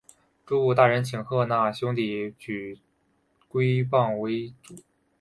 [0.47, 2.79] 诸部大人请贺讷兄弟举
[3.51, 4.73] 拓跋圭为主。